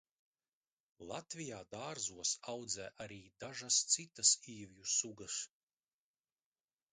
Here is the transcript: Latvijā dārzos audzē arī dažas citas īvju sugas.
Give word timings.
Latvijā 1.09 1.59
dārzos 1.73 2.31
audzē 2.53 2.87
arī 3.05 3.19
dažas 3.45 3.79
citas 3.97 4.33
īvju 4.55 4.89
sugas. 4.97 5.39